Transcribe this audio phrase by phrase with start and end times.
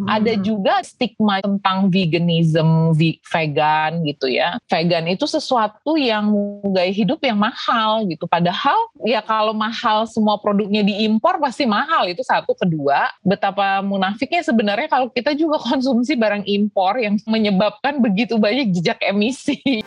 [0.00, 0.08] hmm.
[0.08, 4.56] ada juga stigma tentang veganism, vegan gitu ya.
[4.66, 6.32] Vegan itu sesuatu yang
[6.72, 8.24] gaya hidup yang mahal gitu.
[8.24, 12.56] Padahal ya kalau mahal semua produknya diimpor pasti mahal itu satu.
[12.56, 18.98] Kedua, betapa munafiknya sebenarnya kalau kita juga konsumsi barang impor yang menyebabkan begitu banyak jejak
[19.04, 19.84] emisi.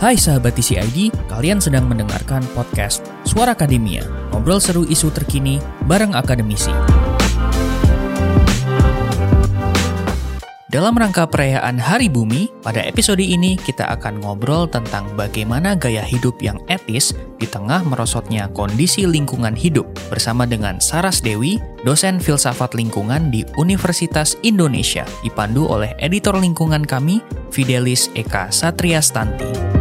[0.00, 4.00] Hai sahabat TCID, kalian sedang mendengarkan podcast Suara Akademia,
[4.32, 6.72] ngobrol seru isu terkini bareng akademisi.
[10.72, 16.40] Dalam rangka perayaan Hari Bumi, pada episode ini kita akan ngobrol tentang bagaimana gaya hidup
[16.40, 23.28] yang etis di tengah merosotnya kondisi lingkungan hidup bersama dengan Saras Dewi, dosen filsafat lingkungan
[23.28, 27.20] di Universitas Indonesia, dipandu oleh editor lingkungan kami,
[27.52, 29.79] Fidelis Eka Satria Stanti.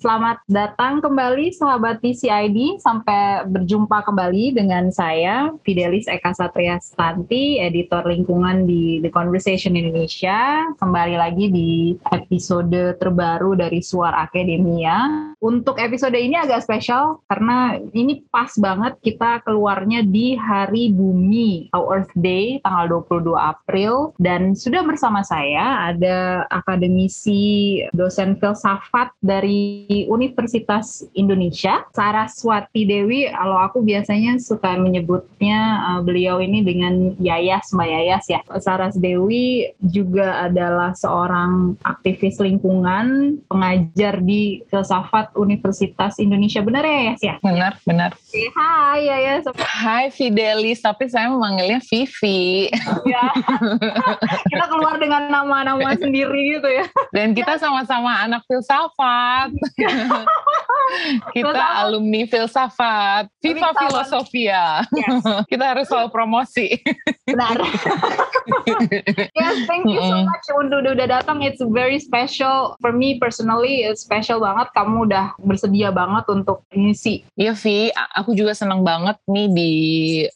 [0.00, 2.80] Selamat datang kembali sahabat TCID.
[2.80, 10.72] Sampai berjumpa kembali dengan saya Fidelis Eka Satria Stanti, editor lingkungan di The Conversation Indonesia.
[10.80, 15.36] Kembali lagi di episode terbaru dari Suara Akademia.
[15.36, 22.16] Untuk episode ini agak spesial karena ini pas banget kita keluarnya di Hari Bumi, Earth
[22.16, 24.16] Day, tanggal 22 April.
[24.16, 33.26] Dan sudah bersama saya ada akademisi dosen filsafat dari Universitas Indonesia, Saraswati Dewi.
[33.26, 38.40] Kalau aku biasanya suka menyebutnya uh, beliau ini dengan Yayas Mbak Yayas ya.
[38.62, 46.62] Saras Dewi juga adalah seorang aktivis lingkungan, pengajar di filsafat Universitas Indonesia.
[46.62, 47.34] Benar ya Yayas ya?
[47.42, 48.10] Benar, benar.
[48.54, 49.44] Hai Yayas.
[49.58, 52.70] Hai Fidelis, tapi saya memanggilnya Vivi.
[53.10, 53.26] Ya.
[54.54, 56.86] kita keluar dengan nama-nama sendiri gitu ya.
[57.10, 59.50] Dan kita sama-sama anak filsafat.
[61.36, 64.84] kita alumni filsafat, Viva Filosofia.
[64.94, 65.22] Yes.
[65.52, 66.80] kita harus selalu promosi.
[67.24, 67.56] Benar.
[69.38, 71.42] yes, thank you so much untuk udah datang.
[71.46, 73.86] It's very special for me personally.
[73.86, 74.72] It's special banget.
[74.74, 77.22] Kamu udah bersedia banget untuk ngisi.
[77.38, 77.92] Iya, Vi.
[77.94, 79.72] Aku juga senang banget nih di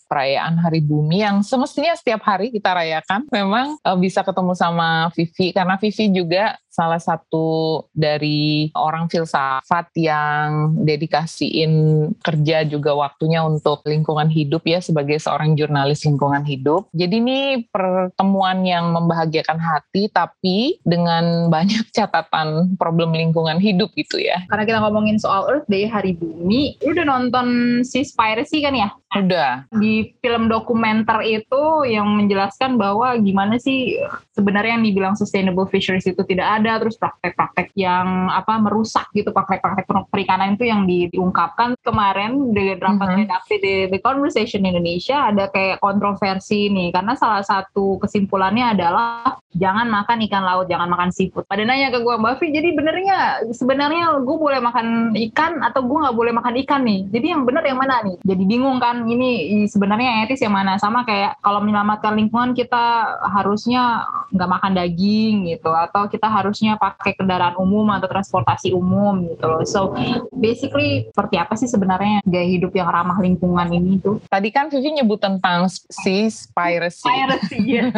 [0.07, 3.27] perayaan Hari Bumi yang semestinya setiap hari kita rayakan.
[3.31, 10.75] Memang uh, bisa ketemu sama Vivi karena Vivi juga salah satu dari orang filsafat yang
[10.83, 11.73] dedikasiin
[12.19, 16.91] kerja juga waktunya untuk lingkungan hidup ya sebagai seorang jurnalis lingkungan hidup.
[16.91, 17.41] Jadi ini
[17.71, 21.25] pertemuan yang membahagiakan hati tapi dengan
[21.55, 24.43] banyak catatan problem lingkungan hidup gitu ya.
[24.51, 27.47] Karena kita ngomongin soal Earth Day Hari Bumi, lu udah nonton
[27.87, 28.91] Seaspiracy kan ya?
[29.15, 29.71] Udah.
[29.79, 34.03] Di film dokumenter itu yang menjelaskan bahwa gimana sih
[34.35, 39.29] sebenarnya yang dibilang sustainable fisheries itu tidak ada ada terus praktek-praktek yang apa merusak gitu
[39.37, 41.77] praktek-praktek perikanan itu yang diungkapkan.
[41.85, 43.61] Kemarin di rapat mm -hmm.
[43.61, 46.89] di The Conversation Indonesia ada kayak kontroversi nih.
[46.97, 51.47] Karena salah satu kesimpulannya adalah jangan makan ikan laut jangan makan seafood.
[51.47, 53.19] Pada nanya ke gue Mbak Vi jadi benernya
[53.55, 57.07] sebenarnya gue boleh makan ikan atau gue nggak boleh makan ikan nih?
[57.11, 58.17] Jadi yang benar yang mana nih?
[58.27, 60.77] Jadi bingung kan ini sebenarnya yang etis yang mana?
[60.77, 66.79] Sama kayak kalau menyelamatkan lingkungan kita harusnya nggak makan daging gitu atau kita harus harusnya
[66.79, 69.67] pakai kendaraan umum atau transportasi umum gitu loh.
[69.67, 69.91] So
[70.31, 74.23] basically seperti apa sih sebenarnya gaya hidup yang ramah lingkungan ini tuh?
[74.31, 77.11] Tadi kan Vivi nyebut tentang sea piracy.
[77.11, 77.91] Piracy ya.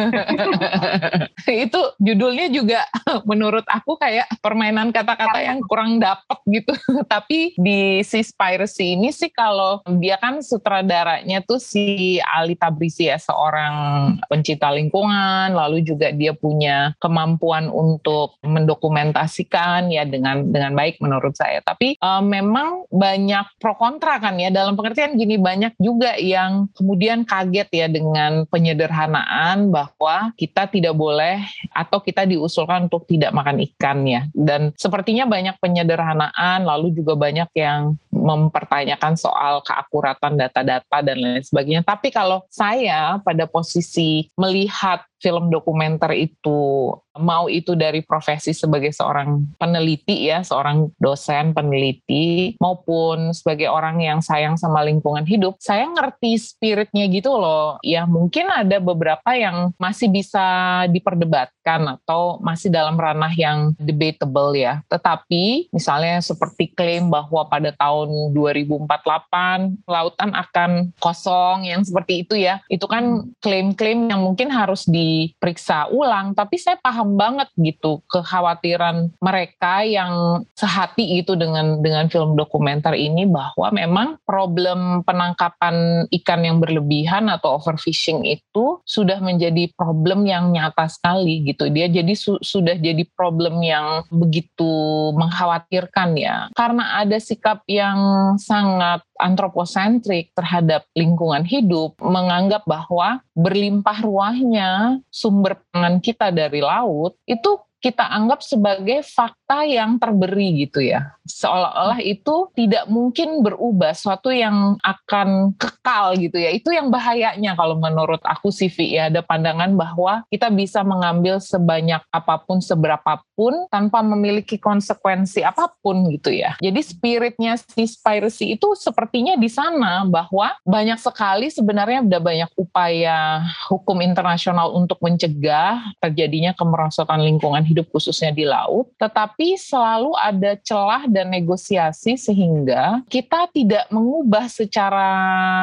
[1.69, 2.81] itu judulnya juga
[3.29, 6.73] menurut aku kayak permainan kata-kata yang kurang dapet gitu.
[7.13, 13.21] Tapi di sea piracy ini sih kalau dia kan sutradaranya tuh si Ali Tabrisi ya
[13.21, 21.35] seorang pencinta lingkungan, lalu juga dia punya kemampuan untuk mendokumentasikan ya dengan dengan baik menurut
[21.35, 21.59] saya.
[21.61, 27.27] Tapi uh, memang banyak pro kontra kan ya dalam pengertian gini banyak juga yang kemudian
[27.27, 31.43] kaget ya dengan penyederhanaan bahwa kita tidak boleh
[31.75, 34.25] atau kita diusulkan untuk tidak makan ikan ya.
[34.31, 41.83] Dan sepertinya banyak penyederhanaan lalu juga banyak yang mempertanyakan soal keakuratan data-data dan lain sebagainya.
[41.85, 49.57] Tapi kalau saya pada posisi melihat film dokumenter itu mau itu dari profesi sebagai seorang
[49.57, 56.37] peneliti ya, seorang dosen peneliti maupun sebagai orang yang sayang sama lingkungan hidup, saya ngerti
[56.37, 57.81] spiritnya gitu loh.
[57.81, 64.85] Ya mungkin ada beberapa yang masih bisa diperdebatkan atau masih dalam ranah yang debatable ya.
[64.87, 70.71] Tetapi misalnya seperti klaim bahwa pada tahun 2048 lautan akan
[71.01, 72.61] kosong yang seperti itu ya.
[72.69, 76.35] Itu kan klaim-klaim yang mungkin harus di diperiksa ulang.
[76.35, 83.23] Tapi saya paham banget gitu kekhawatiran mereka yang sehati itu dengan dengan film dokumenter ini
[83.23, 90.91] bahwa memang problem penangkapan ikan yang berlebihan atau overfishing itu sudah menjadi problem yang nyata
[90.91, 91.71] sekali gitu.
[91.71, 94.71] Dia jadi su sudah jadi problem yang begitu
[95.15, 96.51] mengkhawatirkan ya.
[96.51, 105.97] Karena ada sikap yang sangat antroposentrik terhadap lingkungan hidup, menganggap bahwa berlimpah ruahnya sumber pangan
[106.01, 109.05] kita dari laut itu kita anggap sebagai
[109.47, 111.15] fakta yang terberi gitu ya.
[111.23, 116.51] Seolah-olah itu tidak mungkin berubah, suatu yang akan kekal gitu ya.
[116.51, 122.03] Itu yang bahayanya kalau menurut aku sih ya, ada pandangan bahwa kita bisa mengambil sebanyak
[122.11, 126.59] apa pun, seberapapun tanpa memiliki konsekuensi apa pun gitu ya.
[126.59, 133.47] Jadi spiritnya si piracy itu sepertinya di sana bahwa banyak sekali sebenarnya ada banyak upaya
[133.71, 141.05] hukum internasional untuk mencegah terjadinya kemerosotan lingkungan hidup khususnya di laut, tetapi selalu ada celah
[141.05, 145.09] dan negosiasi sehingga kita tidak mengubah secara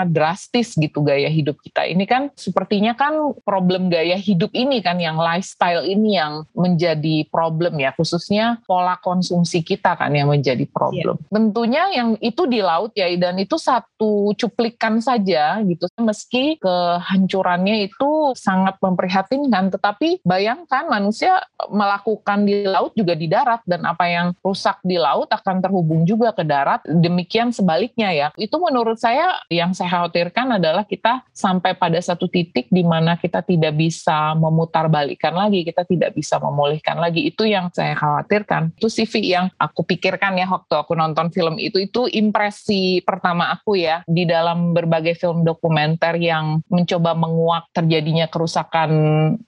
[0.07, 1.89] drastis gitu gaya hidup kita.
[1.89, 7.81] Ini kan sepertinya kan problem gaya hidup ini kan yang lifestyle ini yang menjadi problem
[7.81, 11.19] ya, khususnya pola konsumsi kita kan yang menjadi problem.
[11.19, 11.33] Yeah.
[11.35, 15.91] Tentunya yang itu di laut ya dan itu satu cuplikan saja gitu.
[15.99, 21.43] Meski kehancurannya itu sangat memprihatinkan, tetapi bayangkan manusia
[21.73, 26.05] melakukan lakukan di laut juga di darat dan apa yang rusak di laut akan terhubung
[26.05, 26.85] juga ke darat.
[26.85, 28.29] Demikian sebaliknya ya.
[28.37, 33.41] Itu menurut saya yang saya khawatirkan adalah kita sampai pada satu titik di mana kita
[33.43, 37.27] tidak bisa memutar balikan lagi, kita tidak bisa memulihkan lagi.
[37.29, 38.77] Itu yang saya khawatirkan.
[38.77, 41.81] Itu CV yang aku pikirkan ya waktu aku nonton film itu.
[41.81, 48.91] Itu impresi pertama aku ya di dalam berbagai film dokumenter yang mencoba menguak terjadinya kerusakan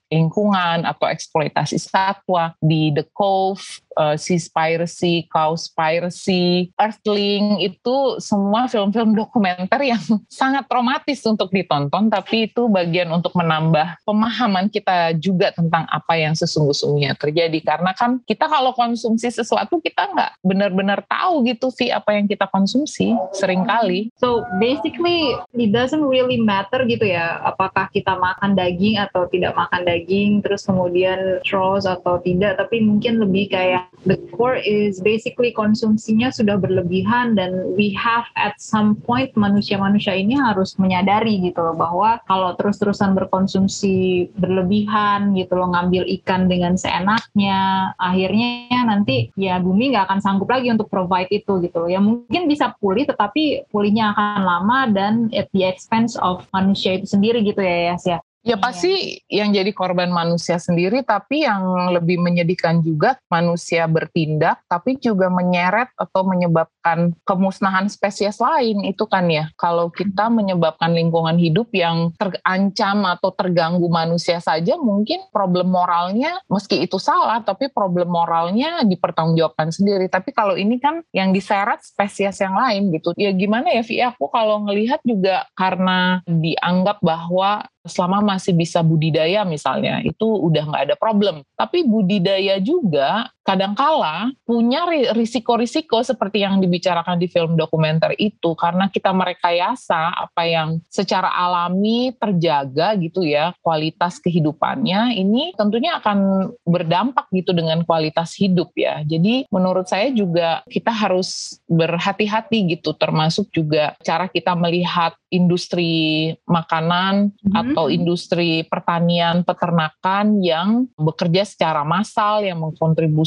[0.09, 3.63] lingkungan atau eksploitasi satwa di The Cove
[3.99, 12.71] uh, Seaspiracy, Cowspiracy, Earthling itu semua film-film dokumenter yang sangat traumatis untuk ditonton tapi itu
[12.71, 18.71] bagian untuk menambah pemahaman kita juga tentang apa yang sesungguhnya terjadi karena kan kita kalau
[18.77, 24.13] konsumsi sesuatu kita nggak benar-benar tahu gitu sih apa yang kita konsumsi sering kali.
[24.21, 29.83] So basically it doesn't really matter gitu ya apakah kita makan daging atau tidak makan
[29.83, 29.96] daging
[30.45, 32.61] terus kemudian straws atau tidak.
[32.61, 38.59] Tapi mungkin lebih kayak the core is basically konsumsinya sudah berlebihan dan we have at
[38.61, 45.73] some point manusia-manusia ini harus menyadari gitu loh bahwa kalau terus-terusan berkonsumsi berlebihan gitu loh
[45.73, 51.63] ngambil ikan dengan seenaknya akhirnya nanti ya bumi nggak akan sanggup lagi untuk provide itu
[51.63, 51.91] gitu loh.
[51.91, 57.07] Ya mungkin bisa pulih tetapi pulihnya akan lama dan at the expense of manusia itu
[57.07, 58.65] sendiri gitu ya ya ya Ya iya.
[58.73, 58.93] pasti
[59.29, 65.93] yang jadi korban manusia sendiri, tapi yang lebih menyedihkan juga manusia bertindak, tapi juga menyeret
[65.93, 69.53] atau menyebabkan kemusnahan spesies lain itu kan ya.
[69.61, 76.81] Kalau kita menyebabkan lingkungan hidup yang terancam atau terganggu manusia saja, mungkin problem moralnya meski
[76.81, 80.09] itu salah, tapi problem moralnya dipertanggungjawabkan sendiri.
[80.09, 83.13] Tapi kalau ini kan yang diseret spesies yang lain gitu.
[83.21, 84.01] Ya gimana ya, Vi?
[84.01, 90.85] Aku kalau ngelihat juga karena dianggap bahwa selama masih bisa budidaya misalnya itu udah nggak
[90.93, 91.43] ada problem.
[91.55, 94.83] Tapi budidaya juga kadangkala punya
[95.15, 102.11] risiko-risiko seperti yang dibicarakan di film dokumenter itu karena kita merekayasa apa yang secara alami
[102.19, 109.47] terjaga gitu ya kualitas kehidupannya ini tentunya akan berdampak gitu dengan kualitas hidup ya jadi
[109.55, 117.55] menurut saya juga kita harus berhati-hati gitu termasuk juga cara kita melihat industri makanan hmm.
[117.55, 122.59] atau industri pertanian peternakan yang bekerja secara massal yang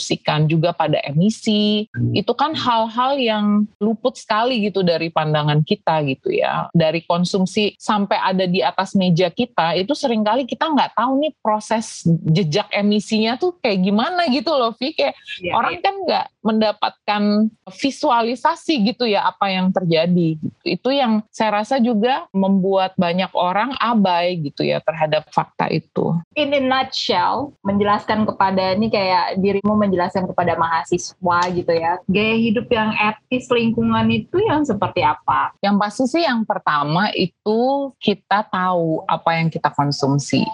[0.10, 2.18] mengkontribusikan juga pada emisi hmm.
[2.18, 3.46] itu kan hal-hal yang
[3.78, 9.30] luput sekali gitu dari pandangan kita gitu ya dari konsumsi sampai ada di atas meja
[9.30, 14.50] kita itu sering kali kita nggak tahu nih proses jejak emisinya tuh kayak gimana gitu
[14.54, 15.82] loh Vi kayak ya, orang ya.
[15.84, 17.24] kan nggak mendapatkan
[17.68, 20.64] visualisasi gitu ya apa yang terjadi gitu.
[20.64, 26.16] itu yang saya rasa juga membuat banyak orang abai gitu ya terhadap fakta itu.
[26.40, 32.72] In a nutshell, menjelaskan kepada ini kayak dirimu menjelaskan kepada mahasiswa gitu ya, gaya hidup
[32.72, 35.52] yang etis lingkungan itu yang seperti apa?
[35.60, 40.46] Yang pasti sih yang pertama itu kita tahu apa yang kita konsumsi.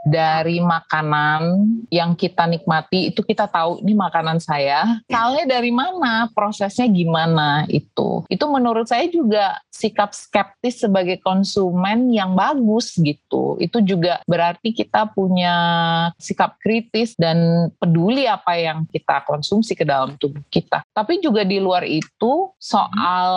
[0.00, 5.00] dari makanan yang kita nikmati itu kita tahu ini makanan saya.
[5.06, 8.24] Soalnya dari mana, prosesnya gimana itu.
[8.32, 13.60] Itu menurut saya juga sikap skeptis sebagai konsumen yang bagus gitu.
[13.60, 15.54] Itu juga berarti kita punya
[16.16, 20.82] sikap kritis dan peduli apa yang kita konsumsi ke dalam tubuh kita.
[20.90, 23.32] Tapi juga di luar itu soal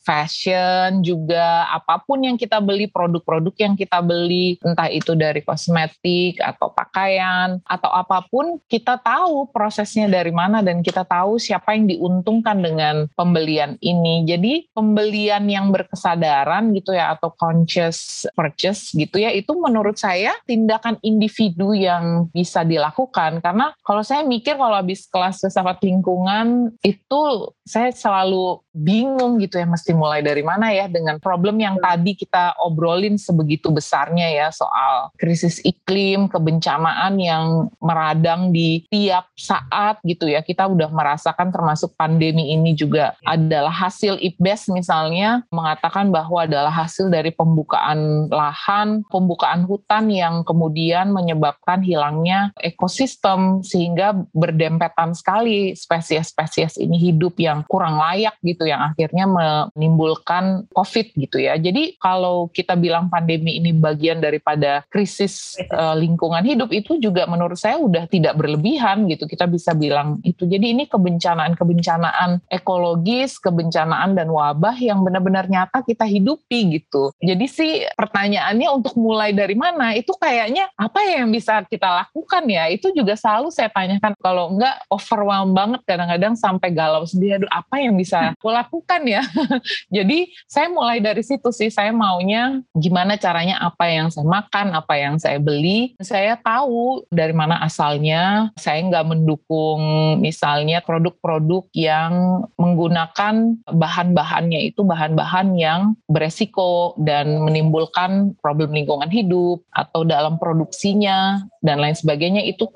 [0.00, 6.38] fashion juga apa pun yang kita beli produk-produk yang kita beli entah itu dari kosmetik
[6.40, 11.90] atau pakaian atau apa pun kita tahu prosesnya dari mana dan kita tahu siapa yang
[11.90, 14.22] diuntungkan dengan pembelian ini.
[14.24, 21.00] Jadi pembelian yang berkesadaran gitu ya atau conscious purchase gitu ya itu menurut saya tindakan
[21.02, 27.22] individu yang bisa dilakukan karena kalau saya mikir kalau habis kelas filsafat lingkungan itu
[27.66, 32.54] saya selalu bingung gitu ya mesti mulai dari mana ya dengan problem yang tadi kita
[32.60, 40.44] obrolin sebegitu besarnya ya soal krisis iklim, kebencanaan yang meradang di tiap saat gitu ya.
[40.44, 47.08] Kita udah merasakan termasuk pandemi ini juga adalah hasil IPBES misalnya mengatakan bahwa adalah hasil
[47.08, 54.14] dari pembukaan lahan, pembukaan hutan yang kemudian menyebabkan hilangnya ekosistem sehingga
[54.56, 61.60] berdempetan sekali spesies-spesies ini hidup yang kurang layak gitu yang akhirnya menimbulkan COVID gitu ya.
[61.60, 67.60] Jadi kalau kita bilang pandemi ini bagian daripada krisis uh, lingkungan hidup itu juga menurut
[67.60, 69.28] saya udah tidak berlebihan gitu.
[69.28, 70.48] Kita bisa bilang itu.
[70.48, 77.12] Jadi ini kebencanaan-kebencanaan ekologis, kebencanaan dan wabah yang benar-benar nyata kita hidupi gitu.
[77.20, 82.48] Jadi sih pertanyaannya untuk mulai dari mana itu kayaknya apa ya yang bisa kita lakukan
[82.48, 82.72] ya?
[82.72, 87.40] Itu juga selalu saya tanyakan kalau enggak overwhelm banget kadang-kadang sampai galau sendiri.
[87.40, 89.22] Aduh apa yang bisa aku lakukan ya?
[89.96, 91.70] Jadi saya mulai dari situ sih.
[91.72, 95.96] Saya maunya gimana caranya apa yang saya makan apa yang saya beli.
[96.02, 98.50] Saya tahu dari mana asalnya.
[98.58, 99.80] Saya nggak mendukung
[100.20, 110.02] misalnya produk-produk yang menggunakan bahan-bahannya itu bahan-bahan yang beresiko dan menimbulkan problem lingkungan hidup atau
[110.02, 112.44] dalam produksinya dan lain sebagainya.
[112.44, 112.68] Itu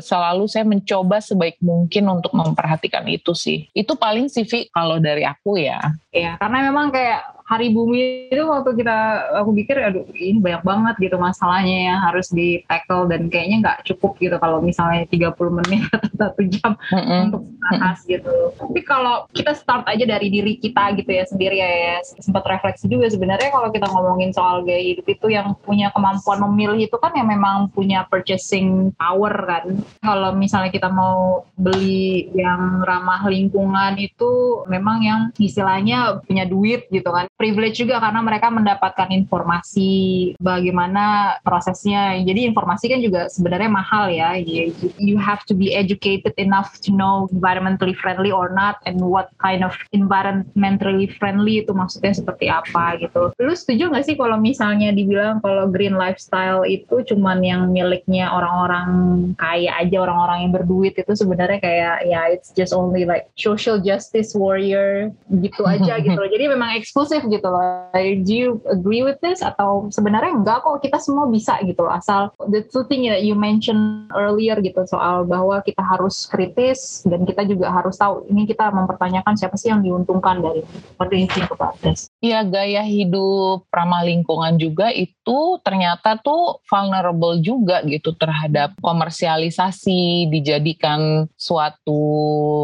[0.00, 3.68] selalu saya mencoba sebaik mungkin untuk memperhatikan itu sih.
[3.74, 5.80] Itu paling CV kalau dari aku ya.
[6.14, 8.96] Iya, karena memang kayak hari bumi itu waktu kita
[9.44, 13.78] aku pikir aduh ini banyak banget gitu masalahnya yang harus di tackle dan kayaknya nggak
[13.92, 17.20] cukup gitu kalau misalnya 30 menit atau satu jam mm -hmm.
[17.28, 18.34] untuk bahas gitu.
[18.56, 22.88] Tapi kalau kita start aja dari diri kita gitu ya sendiri ya, ya sempat refleksi
[22.88, 27.12] juga sebenarnya kalau kita ngomongin soal gaya hidup itu yang punya kemampuan memilih itu kan
[27.14, 29.64] yang memang punya purchasing power kan.
[30.00, 37.08] Kalau misalnya kita mau beli yang ramah lingkungan itu memang yang istilahnya punya duit gitu
[37.12, 39.90] kan privilege juga karena mereka mendapatkan informasi
[40.38, 42.22] bagaimana prosesnya.
[42.22, 44.38] Jadi informasi kan juga sebenarnya mahal ya.
[44.38, 49.66] You have to be educated enough to know environmentally friendly or not and what kind
[49.66, 53.34] of environmentally friendly itu maksudnya seperti apa gitu.
[53.42, 58.86] Lu setuju nggak sih kalau misalnya dibilang kalau green lifestyle itu cuman yang miliknya orang-orang
[59.34, 64.30] kaya aja, orang-orang yang berduit itu sebenarnya kayak ya it's just only like social justice
[64.38, 65.10] warrior
[65.42, 66.22] gitu aja gitu.
[66.22, 67.88] Jadi memang eksklusif gitu loh.
[67.96, 71.96] Do you agree with this atau sebenarnya enggak kok kita semua bisa gitu loh.
[71.96, 77.24] Asal the two thing that you mentioned earlier gitu soal bahwa kita harus kritis dan
[77.24, 80.60] kita juga harus tahu ini kita mempertanyakan siapa sih yang diuntungkan dari
[81.00, 81.16] what do
[81.80, 81.96] think?
[82.20, 91.30] Iya gaya hidup ramah lingkungan juga itu ternyata tuh vulnerable juga gitu terhadap komersialisasi dijadikan
[91.38, 92.02] suatu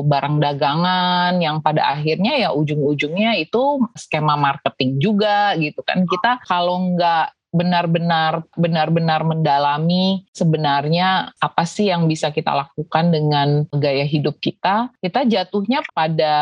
[0.04, 6.02] barang dagangan yang pada akhirnya ya ujung-ujungnya itu skema marketing marketing juga gitu kan.
[6.02, 14.04] Kita kalau nggak benar-benar benar-benar mendalami sebenarnya apa sih yang bisa kita lakukan dengan gaya
[14.04, 14.92] hidup kita.
[15.00, 16.34] Kita jatuhnya pada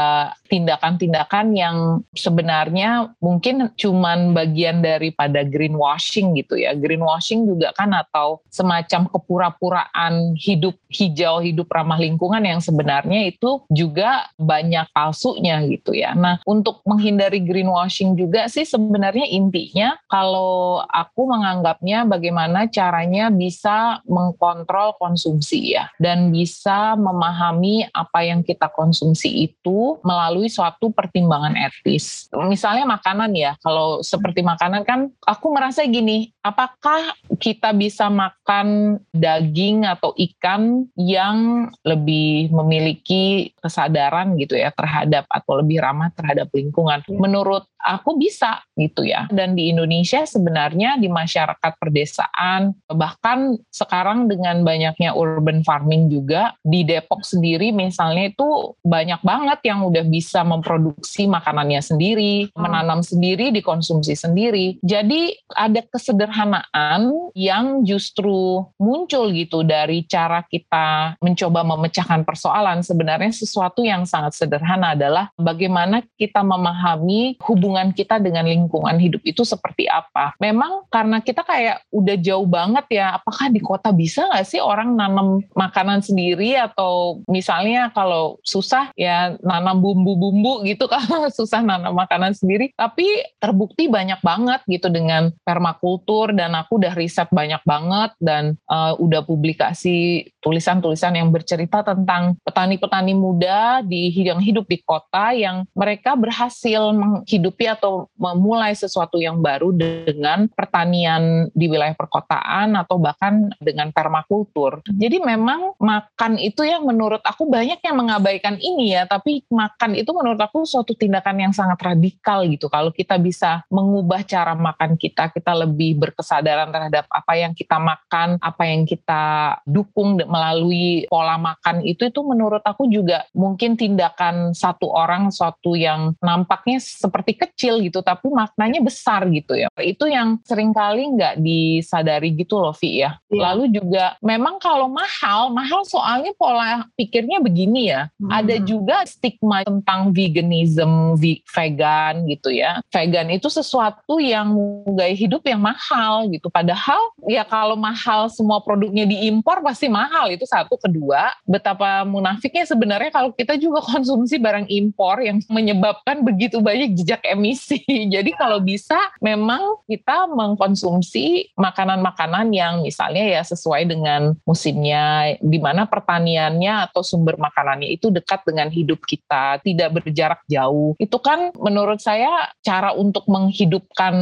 [0.47, 1.77] tindakan-tindakan yang
[2.15, 6.75] sebenarnya mungkin cuman bagian daripada greenwashing gitu ya.
[6.75, 14.31] Greenwashing juga kan atau semacam kepura-puraan hidup hijau hidup ramah lingkungan yang sebenarnya itu juga
[14.39, 16.15] banyak palsunya gitu ya.
[16.15, 24.97] Nah untuk menghindari greenwashing juga sih sebenarnya intinya kalau aku menganggapnya bagaimana caranya bisa mengkontrol
[24.97, 32.33] konsumsi ya dan bisa memahami apa yang kita konsumsi itu melalui suatu pertimbangan etis.
[32.33, 39.85] Misalnya makanan ya, kalau seperti makanan kan aku merasa gini, apakah kita bisa makan daging
[39.85, 47.05] atau ikan yang lebih memiliki kesadaran gitu ya terhadap atau lebih ramah terhadap lingkungan?
[47.13, 49.31] Menurut aku bisa gitu ya.
[49.31, 56.55] Dan di Indonesia sebenarnya khususnya di masyarakat perdesaan, bahkan sekarang dengan banyaknya urban farming juga
[56.63, 62.55] di Depok sendiri misalnya itu banyak banget yang udah bisa memproduksi makanannya sendiri, hmm.
[62.55, 64.79] menanam sendiri, dikonsumsi sendiri.
[64.87, 72.87] Jadi ada kesederhanaan yang justru muncul gitu dari cara kita mencoba memecahkan persoalan.
[72.87, 79.43] Sebenarnya sesuatu yang sangat sederhana adalah bagaimana kita memahami hubungan kita dengan lingkungan hidup itu
[79.43, 80.37] seperti apa.
[80.39, 84.95] Memang karena kita kayak udah jauh banget ya, apakah di kota bisa nggak sih orang
[84.95, 92.37] nanam makanan sendiri atau misalnya kalau susah ya nanam bumbu-bumbu gitu kalau susah nanam makanan
[92.37, 92.73] sendiri.
[92.77, 93.07] Tapi
[93.41, 99.23] terbukti banyak banget gitu dengan permakultur dan aku udah riset banyak banget dan uh, udah
[99.23, 106.95] publikasi tulisan-tulisan yang bercerita tentang petani-petani muda di yang hidup di kota yang mereka berhasil
[106.95, 114.83] menghidupi atau memulai sesuatu yang baru dengan pertanian di wilayah perkotaan atau bahkan dengan permakultur.
[114.91, 120.11] Jadi memang makan itu yang menurut aku banyak yang mengabaikan ini ya, tapi makan itu
[120.11, 122.67] menurut aku suatu tindakan yang sangat radikal gitu.
[122.67, 128.43] Kalau kita bisa mengubah cara makan kita, kita lebih berkesadaran terhadap apa yang kita makan,
[128.43, 134.91] apa yang kita dukung melalui pola makan itu itu menurut aku juga mungkin tindakan satu
[134.91, 139.69] orang suatu yang nampaknya seperti kecil gitu tapi maknanya besar gitu ya.
[139.79, 143.21] Itu yang sering kali nggak disadari gitu loh Vi ya.
[143.29, 143.53] Yeah.
[143.53, 148.09] Lalu juga memang kalau mahal, mahal soalnya pola pikirnya begini ya.
[148.17, 148.33] Hmm.
[148.33, 152.81] Ada juga stigma tentang veganism, vegan gitu ya.
[152.89, 154.57] Vegan itu sesuatu yang
[154.97, 156.49] gaya hidup yang mahal gitu.
[156.49, 160.81] Padahal ya kalau mahal semua produknya diimpor pasti mahal itu satu.
[160.81, 167.21] Kedua, betapa munafiknya sebenarnya kalau kita juga konsumsi barang impor yang menyebabkan begitu banyak jejak
[167.29, 167.85] emisi.
[168.15, 175.91] Jadi kalau bisa memang kita mengkonsumsi makanan-makanan yang misalnya ya sesuai dengan musimnya, di mana
[175.91, 180.95] pertaniannya atau sumber makanannya itu dekat dengan hidup kita, tidak berjarak jauh.
[181.03, 182.31] Itu kan menurut saya
[182.63, 184.15] cara untuk menghidupkan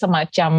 [0.00, 0.52] semacam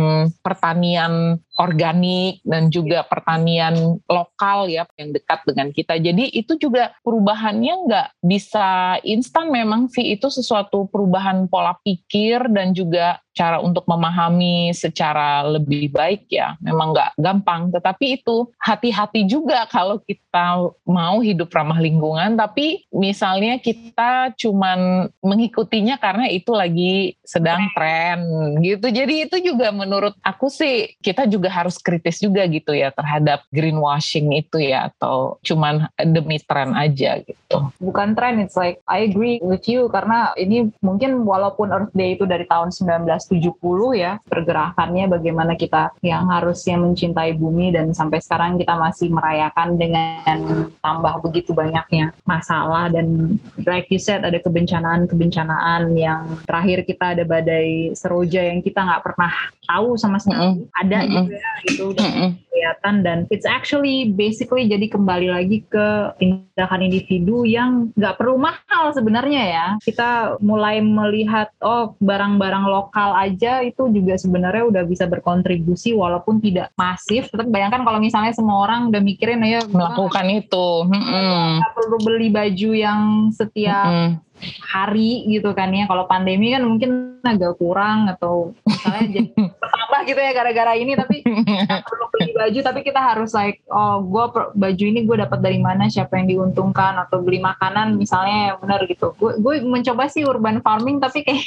[0.45, 6.01] pertanian organik dan juga pertanian lokal ya yang dekat dengan kita.
[6.01, 9.53] Jadi itu juga perubahannya nggak bisa instan.
[9.53, 16.27] Memang sih itu sesuatu perubahan pola pikir dan juga cara untuk memahami secara lebih baik
[16.27, 16.59] ya.
[16.59, 22.35] Memang nggak gampang tetapi itu hati-hati juga kalau kita mau hidup ramah lingkungan.
[22.35, 28.19] Tapi misalnya kita cuman mengikutinya karena itu lagi sedang tren
[28.59, 28.91] gitu.
[28.91, 34.31] Jadi itu juga menurut aku sih kita juga harus kritis juga gitu ya terhadap greenwashing
[34.33, 39.67] itu ya atau cuman demi tren aja gitu bukan tren it's like I agree with
[39.67, 45.53] you karena ini mungkin walaupun Earth Day itu dari tahun 19 1970 ya pergerakannya bagaimana
[45.57, 52.15] kita yang harusnya mencintai bumi dan sampai sekarang kita masih merayakan dengan tambah begitu banyaknya
[52.23, 58.81] masalah dan like you said ada kebencanaan-kebencanaan yang terakhir kita ada badai seroja yang kita
[58.81, 59.33] nggak pernah
[59.65, 60.81] tahu sama sekali mm -hmm.
[60.81, 61.13] ada mm -hmm.
[61.15, 61.30] gitu
[61.67, 62.29] itu udah mm -hmm.
[62.49, 62.95] kelihatan.
[63.05, 69.43] Dan it's actually basically jadi kembali lagi ke tindakan individu yang nggak perlu mahal sebenarnya
[69.43, 69.67] ya.
[69.81, 76.73] Kita mulai melihat oh barang-barang lokal aja itu juga sebenarnya udah bisa berkontribusi walaupun tidak
[76.79, 77.29] masif.
[77.29, 82.69] Tetap bayangkan kalau misalnya semua orang udah mikirin ya melakukan itu, nggak perlu beli baju
[82.73, 83.01] yang
[83.33, 84.30] setiap hmm
[84.61, 85.85] hari gitu kan ya.
[85.85, 89.29] Kalau pandemi kan mungkin agak kurang atau misalnya jadi
[89.61, 91.21] bertambah gitu ya gara-gara ini tapi
[91.89, 94.25] perlu beli baju tapi kita harus like oh gue
[94.57, 99.13] baju ini gue dapat dari mana siapa yang diuntungkan atau beli makanan misalnya benar gitu.
[99.17, 101.45] Gue mencoba sih urban farming tapi kayak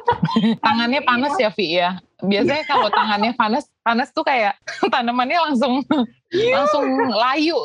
[0.64, 4.54] tangannya panas ya Vi ya biasanya kalau tangannya panas panas tuh kayak
[4.94, 5.82] tanamannya langsung
[6.30, 7.58] langsung layu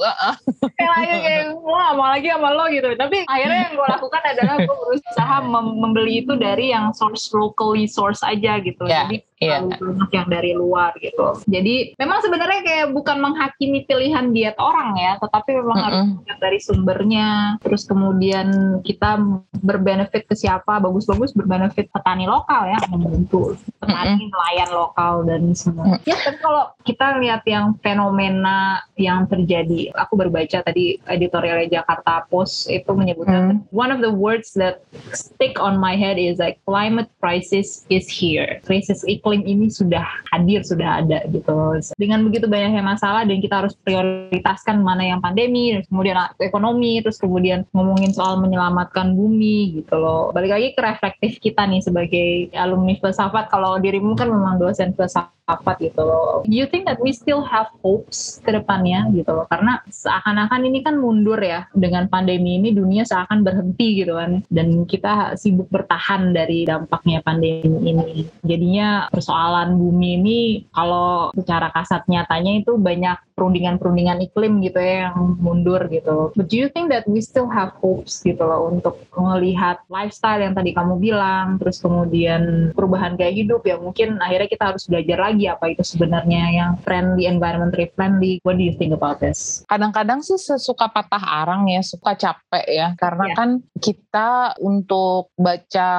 [0.75, 2.89] kayak layu kayak wah mau lagi sama lo gitu.
[2.97, 8.25] Tapi akhirnya yang gue lakukan adalah gue berusaha membeli itu dari yang source locally source
[8.25, 8.83] aja gitu.
[8.89, 9.61] Yeah, jadi yeah.
[9.61, 15.19] banyak yang dari luar gitu jadi memang sebenarnya kayak bukan menghakimi pilihan diet orang ya
[15.19, 15.85] tetapi memang mm -hmm.
[15.85, 17.27] harus lihat dari sumbernya
[17.61, 19.19] terus kemudian kita
[19.61, 25.51] berbenefit ke siapa bagus-bagus berbenefit petani lokal ya membantu petani mm -hmm nelayan lokal dan
[25.57, 25.97] semua.
[25.97, 25.99] Hmm.
[26.05, 32.69] Ya, tapi kalau kita lihat yang fenomena yang terjadi, aku berbaca tadi editorialnya Jakarta Post
[32.69, 33.75] itu menyebutkan hmm.
[33.75, 38.61] one of the words that stick on my head is like climate crisis is here.
[38.63, 41.53] Krisis iklim ini sudah hadir, sudah ada gitu.
[41.99, 47.21] Dengan begitu banyaknya masalah dan kita harus prioritaskan mana yang pandemi, dan kemudian ekonomi, terus
[47.21, 50.33] kemudian ngomongin soal menyelamatkan bumi gitu loh.
[50.33, 55.36] Balik lagi ke reflektif kita nih sebagai alumni filsafat, kalau dirimu kan memang dosen filsafat
[55.47, 56.43] rapat gitu loh.
[56.43, 59.47] Do you think that we still have hopes ke depannya gitu loh?
[59.47, 64.83] Karena seakan-akan ini kan mundur ya dengan pandemi ini dunia seakan berhenti gitu kan dan
[64.83, 68.27] kita sibuk bertahan dari dampaknya pandemi ini.
[68.43, 70.39] Jadinya persoalan bumi ini
[70.75, 76.33] kalau secara kasat nyatanya itu banyak perundingan-perundingan iklim gitu ya yang mundur gitu.
[76.33, 80.57] But do you think that we still have hopes gitu loh untuk melihat lifestyle yang
[80.57, 85.36] tadi kamu bilang, terus kemudian perubahan gaya hidup ya mungkin akhirnya kita harus belajar lagi
[85.45, 88.41] apa itu sebenarnya yang friendly, environmentally friendly.
[88.41, 89.61] What do you think about this?
[89.69, 93.37] Kadang-kadang sih sesuka patah arang ya, suka capek ya, karena yeah.
[93.37, 95.91] kan kita untuk baca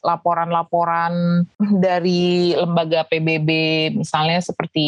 [0.00, 1.44] laporan-laporan
[1.84, 3.50] dari lembaga PBB
[3.92, 4.86] misalnya seperti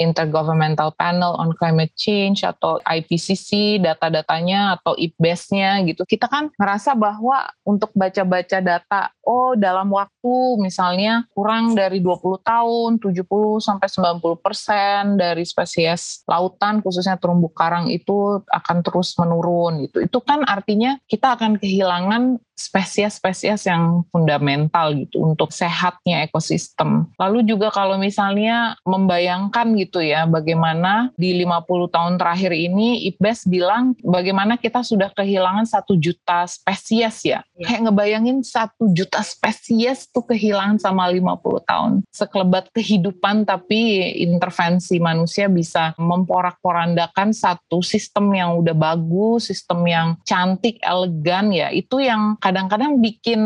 [0.00, 6.08] Intergovernmental Panel Panel on Climate Change atau IPCC data-datanya atau IPBES-nya gitu.
[6.08, 10.19] Kita kan ngerasa bahwa untuk baca-baca data, oh dalam waktu
[10.60, 17.88] misalnya kurang dari 20 tahun, 70 sampai 90 persen dari spesies lautan khususnya terumbu karang
[17.88, 20.04] itu akan terus menurun gitu.
[20.04, 27.08] Itu kan artinya kita akan kehilangan spesies-spesies yang fundamental gitu untuk sehatnya ekosistem.
[27.16, 33.96] Lalu juga kalau misalnya membayangkan gitu ya bagaimana di 50 tahun terakhir ini IPBES bilang
[34.04, 37.40] bagaimana kita sudah kehilangan satu juta spesies ya.
[37.56, 37.64] ya.
[37.64, 41.92] Kayak ngebayangin satu juta spesies tuh kehilangan sama 50 tahun.
[42.12, 50.82] Sekelebat kehidupan tapi intervensi manusia bisa memporak-porandakan satu sistem yang udah bagus, sistem yang cantik,
[50.82, 51.70] elegan ya.
[51.70, 53.40] Itu yang kadang-kadang bikin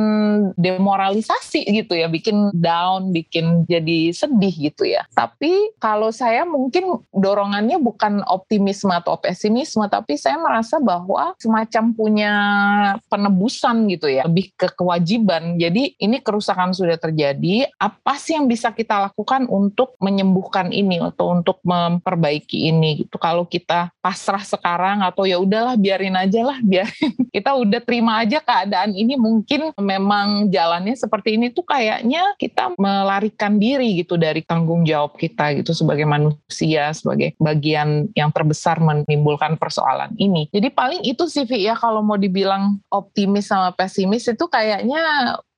[0.56, 5.04] demoralisasi gitu ya, bikin down, bikin jadi sedih gitu ya.
[5.12, 12.32] Tapi kalau saya mungkin dorongannya bukan optimisme atau pesimisme, tapi saya merasa bahwa semacam punya
[13.12, 15.60] penebusan gitu ya, lebih ke kewajiban.
[15.60, 21.36] Jadi ini kerusakan sudah terjadi, apa sih yang bisa kita lakukan untuk menyembuhkan ini atau
[21.36, 23.20] untuk memperbaiki ini gitu.
[23.20, 28.40] Kalau kita pasrah sekarang atau ya udahlah biarin aja lah, biarin kita udah terima aja
[28.40, 34.86] keadaan ini mungkin memang jalannya seperti ini tuh kayaknya kita melarikan diri gitu dari tanggung
[34.86, 40.46] jawab kita gitu sebagai manusia, sebagai bagian yang terbesar menimbulkan persoalan ini.
[40.54, 45.02] Jadi paling itu sih ya kalau mau dibilang optimis sama pesimis itu kayaknya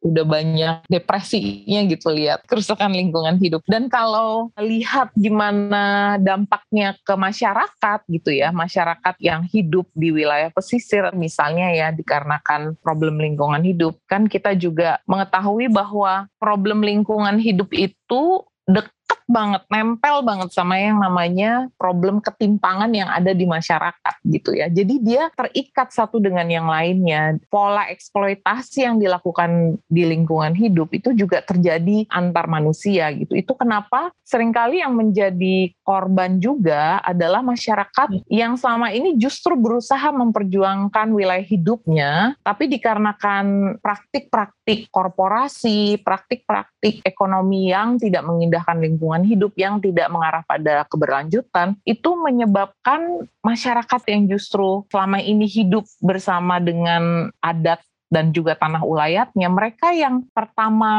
[0.07, 3.67] udah banyak depresinya gitu lihat kerusakan lingkungan hidup.
[3.67, 11.11] Dan kalau lihat gimana dampaknya ke masyarakat gitu ya, masyarakat yang hidup di wilayah pesisir
[11.13, 18.47] misalnya ya dikarenakan problem lingkungan hidup, kan kita juga mengetahui bahwa problem lingkungan hidup itu
[18.67, 18.96] dekat
[19.27, 24.71] banget, nempel banget sama yang namanya problem ketimpangan yang ada di masyarakat gitu ya.
[24.71, 27.37] Jadi dia terikat satu dengan yang lainnya.
[27.51, 33.35] Pola eksploitasi yang dilakukan di lingkungan hidup itu juga terjadi antar manusia gitu.
[33.35, 40.11] Itu kenapa sering kali yang menjadi korban juga adalah masyarakat yang selama ini justru berusaha
[40.15, 49.53] memperjuangkan wilayah hidupnya, tapi dikarenakan praktik-praktik korporasi, praktik-praktik ekonomi yang tidak mengindahkan lingkungan lingkungan hidup
[49.57, 57.33] yang tidak mengarah pada keberlanjutan itu menyebabkan masyarakat yang justru selama ini hidup bersama dengan
[57.41, 60.91] adat dan juga tanah ulayatnya mereka yang pertama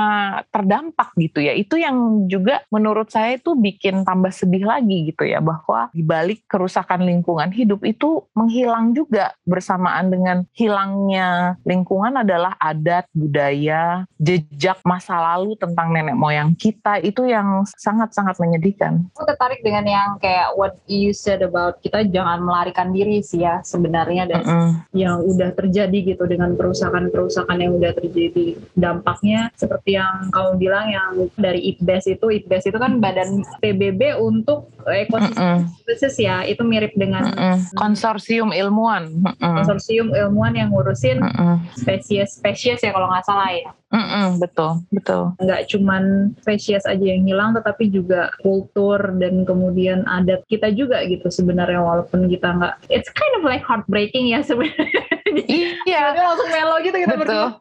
[0.51, 5.39] terdampak gitu ya itu yang juga menurut saya itu bikin tambah sedih lagi gitu ya
[5.39, 14.03] bahwa dibalik kerusakan lingkungan hidup itu menghilang juga bersamaan dengan hilangnya lingkungan adalah adat budaya
[14.19, 19.07] jejak masa lalu tentang nenek moyang kita itu yang sangat-sangat menyedihkan.
[19.15, 23.61] Aku tertarik dengan yang kayak what you said about kita jangan melarikan diri sih ya
[23.61, 24.71] sebenarnya dan mm -hmm.
[24.97, 30.85] yang udah terjadi gitu dengan kerusakan kerusakan yang udah terjadi dampaknya seperti yang kamu bilang
[30.89, 36.11] yang dari IPBES itu IPBES itu kan badan PBB untuk ekosistem mm -mm.
[36.17, 37.57] ya itu mirip dengan mm -mm.
[37.77, 39.55] konsorsium ilmuwan mm -mm.
[39.61, 41.21] konsorsium ilmuwan yang ngurusin
[41.77, 45.31] spesies-spesies ya kalau nggak salah ya Mm -mm, betul, betul.
[45.39, 51.31] Nggak cuman spesies aja yang hilang, tetapi juga kultur dan kemudian adat kita juga gitu
[51.31, 52.83] sebenarnya walaupun kita nggak.
[52.91, 55.07] It's kind of like heartbreaking ya sebenarnya.
[55.45, 56.01] iya.
[56.27, 57.45] langsung melo gitu kita betul.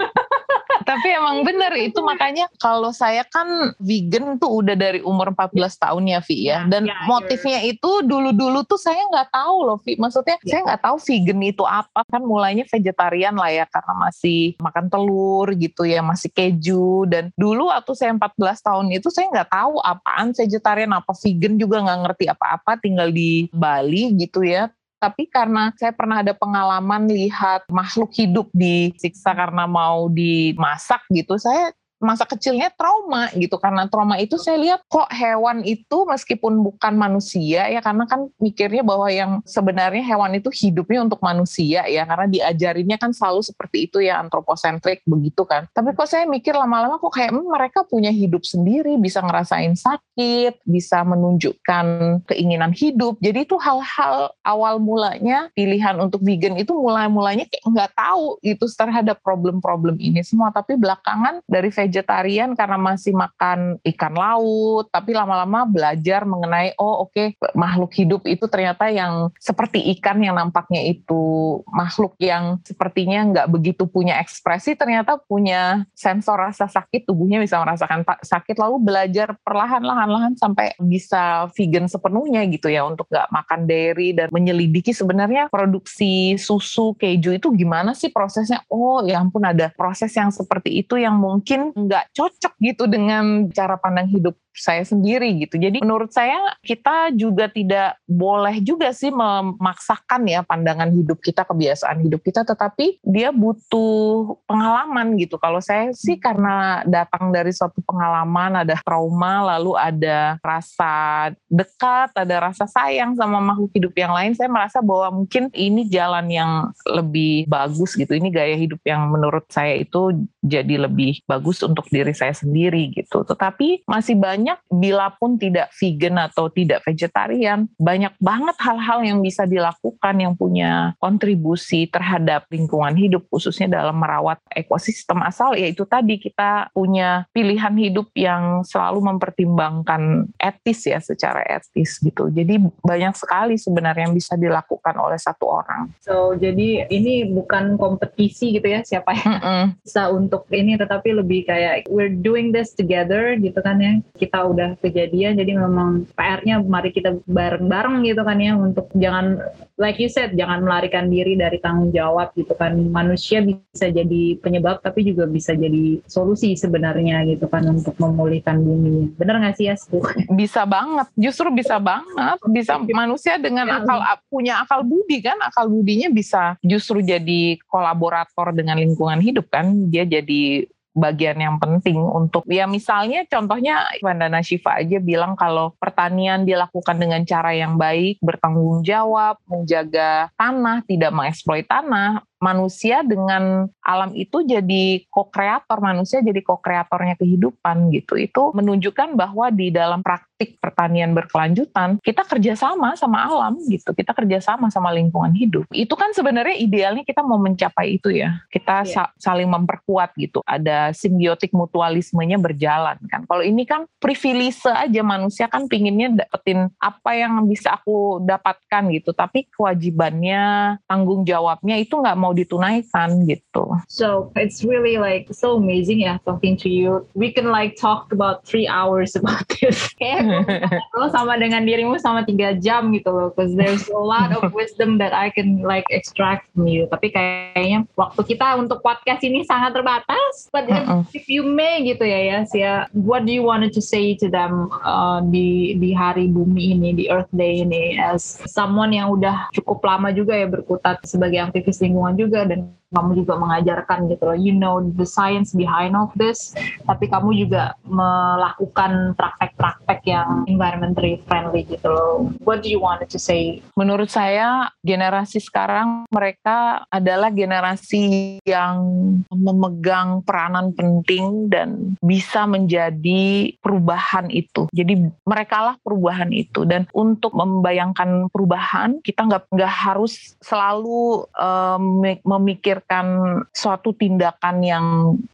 [0.86, 6.04] Tapi emang bener itu makanya kalau saya kan vegan tuh udah dari umur 14 tahun
[6.06, 6.62] ya Vi ya.
[6.70, 7.74] Dan yeah, motifnya yeah.
[7.74, 9.98] itu dulu-dulu tuh saya nggak tahu loh Vi.
[9.98, 10.46] Maksudnya yeah.
[10.46, 15.50] saya nggak tahu vegan itu apa kan mulainya vegetarian lah ya karena masih makan telur
[15.58, 20.30] gitu ya masih keju dan dulu waktu saya 14 tahun itu saya nggak tahu apaan
[20.30, 25.92] vegetarian apa vegan juga nggak ngerti apa-apa tinggal di Bali gitu ya tapi karena saya
[25.92, 33.32] pernah ada pengalaman lihat makhluk hidup disiksa karena mau dimasak gitu, saya masa kecilnya trauma
[33.34, 33.56] gitu.
[33.56, 38.84] Karena trauma itu saya lihat kok hewan itu meskipun bukan manusia ya karena kan mikirnya
[38.84, 43.98] bahwa yang sebenarnya hewan itu hidupnya untuk manusia ya karena diajarinnya kan selalu seperti itu
[44.04, 45.68] ya antroposentrik begitu kan.
[45.72, 50.60] Tapi kok saya mikir lama-lama kok kayak hmm, mereka punya hidup sendiri bisa ngerasain sakit
[50.64, 53.16] bisa menunjukkan keinginan hidup.
[53.20, 59.20] Jadi itu hal-hal awal mulanya pilihan untuk vegan itu mulai-mulanya kayak nggak tahu gitu terhadap
[59.24, 60.52] problem-problem ini semua.
[60.52, 67.14] Tapi belakangan dari vegetarian karena masih makan ikan laut, tapi lama-lama belajar mengenai oh oke
[67.14, 71.62] okay, makhluk hidup itu ternyata yang seperti ikan yang nampaknya itu.
[71.70, 78.02] Makhluk yang sepertinya nggak begitu punya ekspresi ternyata punya sensor rasa sakit tubuhnya bisa merasakan
[78.20, 84.28] sakit lalu belajar perlahan-lahan-lahan sampai bisa vegan sepenuhnya gitu ya untuk nggak makan dairy dan
[84.34, 88.64] menyelidiki sebenarnya produksi susu keju itu gimana sih prosesnya?
[88.72, 93.76] Oh ya ampun ada proses yang seperti itu yang mungkin nggak cocok gitu dengan cara
[93.76, 95.60] pandang hidup saya sendiri gitu.
[95.60, 102.00] Jadi menurut saya kita juga tidak boleh juga sih memaksakan ya pandangan hidup kita, kebiasaan
[102.02, 105.36] hidup kita, tetapi dia butuh pengalaman gitu.
[105.36, 112.50] Kalau saya sih karena datang dari suatu pengalaman, ada trauma, lalu ada rasa dekat, ada
[112.50, 116.52] rasa sayang sama makhluk hidup yang lain, saya merasa bahwa mungkin ini jalan yang
[116.88, 118.14] lebih bagus gitu.
[118.14, 120.14] Ini gaya hidup yang menurut saya itu
[120.46, 123.26] jadi lebih bagus untuk diri saya sendiri gitu.
[123.26, 129.18] Tetapi masih banyak banyak bila pun tidak vegan atau tidak vegetarian, banyak banget hal-hal yang
[129.18, 136.22] bisa dilakukan yang punya kontribusi terhadap lingkungan hidup khususnya dalam merawat ekosistem asal yaitu tadi
[136.22, 142.30] kita punya pilihan hidup yang selalu mempertimbangkan etis ya secara etis gitu.
[142.30, 145.90] Jadi banyak sekali sebenarnya yang bisa dilakukan oleh satu orang.
[146.06, 149.64] So jadi ini bukan kompetisi gitu ya siapa yang mm -mm.
[149.82, 153.98] bisa untuk ini tetapi lebih kayak we're doing this together gitu kan ya.
[154.14, 159.40] Kita kita udah kejadian jadi memang PR-nya mari kita bareng-bareng gitu kan ya untuk jangan
[159.80, 162.76] like you said jangan melarikan diri dari tanggung jawab gitu kan.
[162.76, 169.16] Manusia bisa jadi penyebab tapi juga bisa jadi solusi sebenarnya gitu kan untuk memulihkan bumi.
[169.16, 169.76] Bener nggak sih ya
[170.40, 171.08] bisa banget.
[171.16, 172.36] Justru bisa banget.
[172.52, 173.80] Bisa manusia dengan iya.
[173.80, 175.40] akal punya akal budi kan.
[175.44, 179.88] Akal budinya bisa justru jadi kolaborator dengan lingkungan hidup kan.
[179.88, 186.48] Dia jadi bagian yang penting untuk ya misalnya contohnya Vandana Shiva aja bilang kalau pertanian
[186.48, 194.12] dilakukan dengan cara yang baik, bertanggung jawab, menjaga tanah, tidak mengeksploit tanah, manusia dengan alam
[194.12, 198.18] itu jadi co-kreator manusia jadi co-kreatornya kehidupan gitu.
[198.18, 203.96] Itu menunjukkan bahwa di dalam praktik pertanian berkelanjutan kita kerjasama sama alam gitu.
[203.96, 205.64] Kita kerjasama sama lingkungan hidup.
[205.72, 208.42] Itu kan sebenarnya idealnya kita mau mencapai itu ya.
[208.52, 209.08] Kita yeah.
[209.16, 210.42] sa saling memperkuat gitu.
[210.44, 213.24] Ada simbiotik mutualismenya berjalan kan.
[213.24, 219.14] Kalau ini kan privilege aja manusia kan pinginnya dapetin apa yang bisa aku dapatkan gitu.
[219.14, 223.76] Tapi kewajibannya tanggung jawabnya itu nggak mau ditunaikan gitu.
[223.86, 227.04] So it's really like so amazing ya talking to you.
[227.14, 229.92] We can like talk about three hours about this.
[230.00, 230.46] Kayak
[230.98, 233.30] lo sama dengan dirimu sama tiga jam gitu loh.
[233.36, 236.88] Cause there's a lot of wisdom that I can like extract from you.
[236.90, 240.48] Tapi kayaknya waktu kita untuk podcast ini sangat terbatas.
[240.50, 244.16] But if, if you may gitu ya ya, ya, what do you wanted to say
[244.18, 249.12] to them uh, di di hari bumi ini, di Earth Day ini, as someone yang
[249.12, 254.22] udah cukup lama juga ya berkutat sebagai aktivis lingkungan juga dan kamu juga mengajarkan gitu
[254.24, 254.38] loh.
[254.38, 256.56] You know the science behind of this.
[256.88, 262.32] Tapi kamu juga melakukan praktek-praktek yang environmentally friendly gitu loh.
[262.48, 263.60] What do you want to say?
[263.76, 268.80] Menurut saya generasi sekarang mereka adalah generasi yang
[269.28, 274.72] memegang peranan penting dan bisa menjadi perubahan itu.
[274.72, 276.64] Jadi mereka lah perubahan itu.
[276.64, 284.86] Dan untuk membayangkan perubahan kita nggak nggak harus selalu um, memikir memikirkan suatu tindakan yang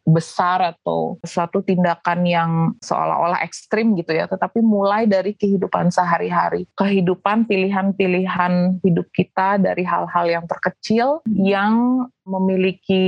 [0.05, 7.45] besar atau suatu tindakan yang seolah-olah ekstrim gitu ya, tetapi mulai dari kehidupan sehari-hari, kehidupan
[7.45, 13.03] pilihan-pilihan hidup kita dari hal-hal yang terkecil yang memiliki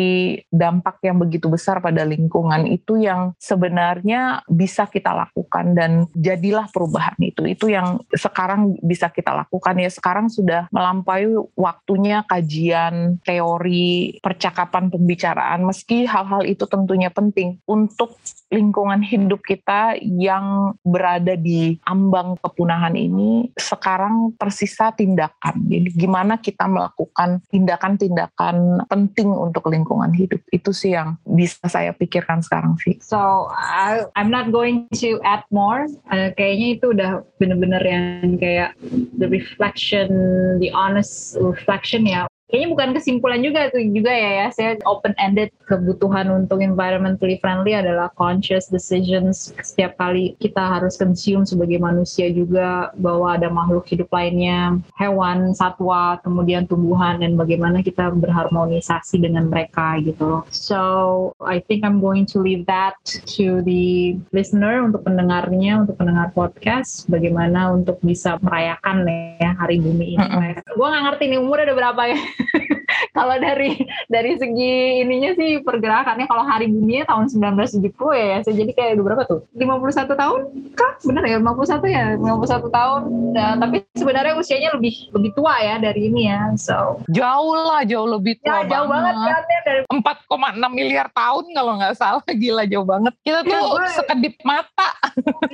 [0.51, 7.15] dampak yang begitu besar pada lingkungan itu yang sebenarnya bisa kita lakukan dan jadilah perubahan
[7.23, 7.47] itu.
[7.47, 9.80] Itu yang sekarang bisa kita lakukan.
[9.80, 15.63] Ya sekarang sudah melampaui waktunya kajian teori percakapan pembicaraan.
[15.63, 18.19] Meski hal-hal itu tentunya penting untuk
[18.51, 25.65] lingkungan hidup kita yang berada di ambang kepunahan ini sekarang tersisa tindakan.
[25.65, 30.41] Jadi gimana kita melakukan tindakan-tindakan penting penting untuk lingkungan hidup.
[30.50, 32.98] Itu sih yang bisa saya pikirkan sekarang sih.
[33.02, 35.86] So I, I'm not going to add more.
[36.10, 38.74] Uh, kayaknya itu udah bener-bener yang kayak
[39.22, 40.10] the reflection,
[40.58, 44.47] the honest reflection ya kayaknya bukan kesimpulan juga tuh juga ya ya.
[44.53, 49.51] Saya open ended kebutuhan untuk environmentally friendly adalah conscious decisions.
[49.62, 56.19] Setiap kali kita harus consume sebagai manusia juga bahwa ada makhluk hidup lainnya hewan satwa
[56.21, 62.41] kemudian tumbuhan dan bagaimana kita berharmonisasi dengan mereka gitu so I think I'm going to
[62.41, 62.97] leave that
[63.38, 69.08] to the listener untuk pendengarnya untuk pendengar podcast bagaimana untuk bisa merayakan
[69.39, 70.25] ya hari bumi ini.
[70.25, 72.19] Mm gue gak ngerti nih umur ada berapa ya
[73.17, 73.76] kalau dari
[74.12, 78.38] dari segi ininya sih pergerakannya kalau hari bumi tahun 1970 ya, ya.
[78.45, 79.43] Jadi kayak berapa tuh?
[79.56, 80.41] 51 tahun
[80.76, 80.93] kah?
[81.04, 82.06] Benar ya 51 ya?
[82.19, 83.02] 51 tahun.
[83.36, 86.52] Nah, tapi sebenarnya usianya lebih lebih tua ya dari ini ya.
[86.60, 88.63] So jauh lah, jauh lebih tua.
[88.63, 92.24] Ya, jauh banget, banget kan ya dari 4,6 miliar tahun kalau nggak salah.
[92.26, 93.13] Gila jauh banget.
[93.24, 93.88] Kita tuh ya, gue...
[93.95, 94.89] sekedip mata.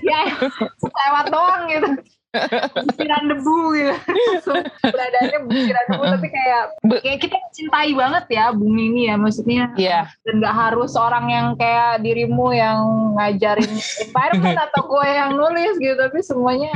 [0.02, 0.22] ya,
[1.02, 1.89] lewat doang gitu
[2.32, 4.54] butiran debu gitu.
[4.96, 6.63] Beradaannya butiran debu tapi kayak
[7.04, 9.63] kayak kita mencintai banget ya bumi ini ya maksudnya.
[9.76, 10.08] Yeah.
[10.24, 12.80] dan nggak harus orang yang kayak dirimu yang
[13.20, 13.72] ngajarin
[14.08, 16.72] environment atau gue yang nulis gitu tapi semuanya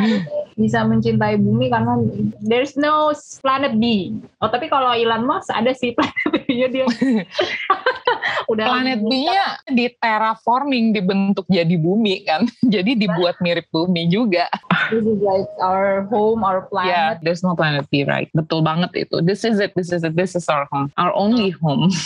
[0.59, 1.99] bisa mencintai bumi karena
[2.43, 4.15] there's no planet B.
[4.43, 6.85] Oh tapi kalau Elon Musk ada sih planet B-nya dia
[8.51, 14.49] udah planet B-nya di terraforming dibentuk jadi bumi kan jadi dibuat mirip bumi juga
[14.89, 16.91] this is like our home, our planet.
[16.91, 18.29] Yeah, there's no planet B, right?
[18.35, 19.21] Betul banget itu.
[19.21, 19.73] This is it.
[19.73, 20.13] This is it.
[20.13, 20.91] This is our home.
[20.97, 21.89] Our only home.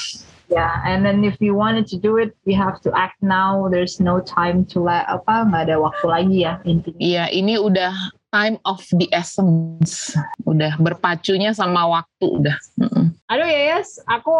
[0.49, 3.69] Yeah, and then if you wanted to do it, we have to act now.
[3.69, 6.97] There's no time to let apa nggak ada waktu lagi ya intinya.
[6.97, 7.93] Iya, ini udah
[8.29, 10.13] time of the essence.
[10.45, 12.57] Udah berpacunya sama waktu udah.
[12.77, 13.05] Mm -mm.
[13.29, 14.33] Aduh ya yes, aku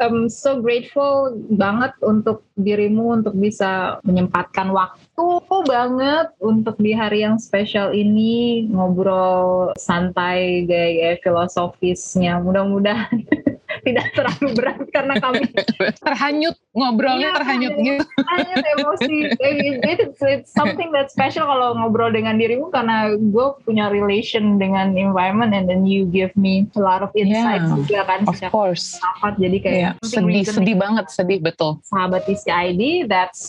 [0.00, 5.26] um, so grateful banget untuk dirimu untuk bisa menyempatkan waktu
[5.68, 12.40] banget untuk di hari yang spesial ini ngobrol santai gaya filosofisnya.
[12.40, 13.24] Mudah-mudahan
[13.80, 15.48] tidak terlalu berat karena kami
[16.06, 18.04] terhanyut ngobrolnya ya, terhanyut gitu.
[18.16, 19.16] Terhanyut emosi.
[19.92, 25.52] It's, it's something that special kalau ngobrol dengan dirimu karena gue punya relation dengan environment
[25.52, 28.20] and then you give me a lot of insight yeah, juga kan.
[28.24, 28.96] Of course.
[29.00, 29.92] Sahabat, jadi kayak yeah.
[30.04, 31.80] sedih sedih banget sedih betul.
[31.84, 33.42] Sahabat ID that's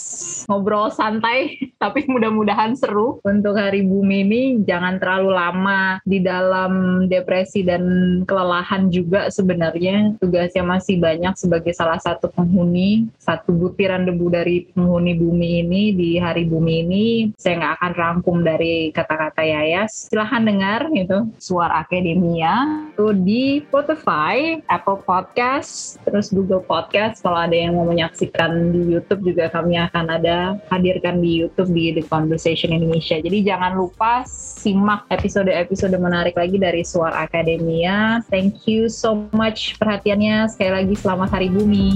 [0.47, 7.63] ngobrol santai tapi mudah-mudahan seru untuk hari bumi ini jangan terlalu lama di dalam depresi
[7.65, 7.83] dan
[8.27, 15.15] kelelahan juga sebenarnya tugasnya masih banyak sebagai salah satu penghuni satu butiran debu dari penghuni
[15.15, 17.05] bumi ini di hari bumi ini.
[17.39, 20.11] Saya nggak akan rangkum dari kata-kata Yayas.
[20.11, 22.85] Silahkan dengar itu suara akademia.
[22.93, 29.23] Itu di Spotify Apple Podcast terus Google Podcast kalau ada yang mau menyaksikan di YouTube
[29.33, 33.17] juga kami akan ada hadirkan di YouTube di The Conversation Indonesia.
[33.23, 38.19] Jadi jangan lupa simak episode-episode menarik lagi dari Suara Akademia.
[38.27, 40.51] Thank you so much perhatian perhatiannya.
[40.51, 41.87] Sekali lagi selamat Hari Bumi.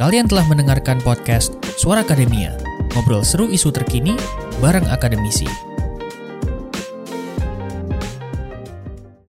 [0.00, 2.56] Kalian telah mendengarkan podcast Suara Akademia.
[2.96, 4.16] Ngobrol seru isu terkini
[4.64, 5.44] bareng akademisi.